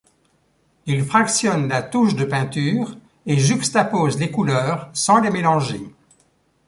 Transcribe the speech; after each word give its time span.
Ils 0.87 1.03
fractionnent 1.05 1.67
la 1.67 1.83
touche 1.83 2.15
de 2.15 2.25
peinture 2.25 2.97
et 3.27 3.37
juxtaposent 3.37 4.17
les 4.17 4.31
couleurs 4.31 4.89
sans 4.93 5.19
les 5.21 5.29
mélanger. 5.29 5.91